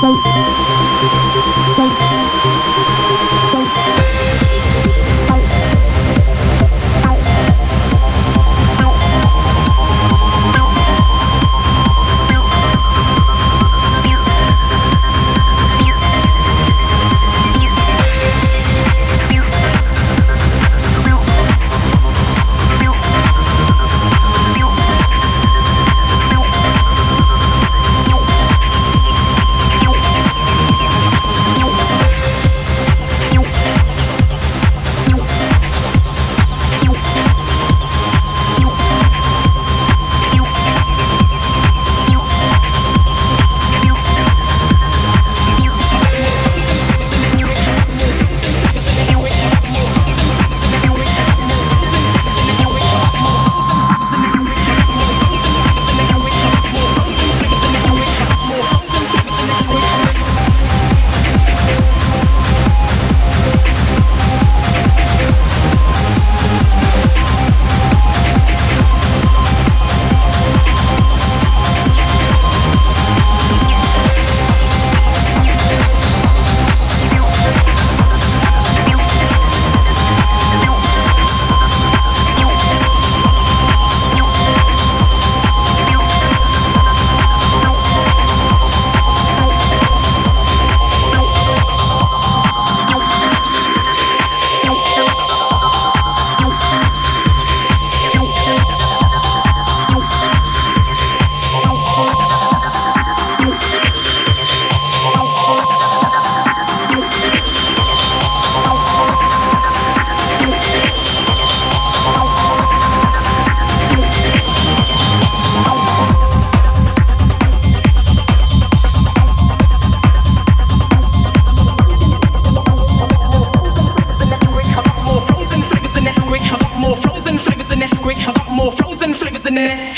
Bye. 0.00 0.49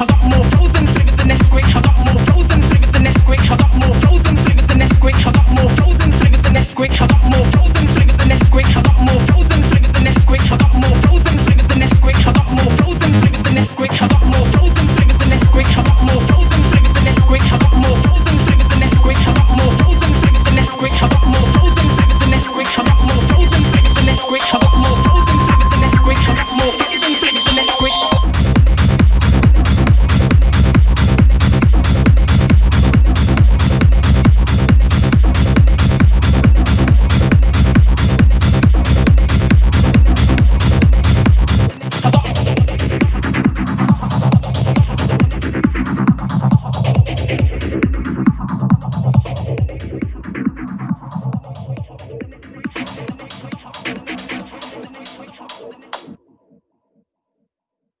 I 0.00 0.06
got 0.06 0.48
more. 0.52 0.57